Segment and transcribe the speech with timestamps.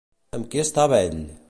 [0.37, 1.21] Amb qui estava ell?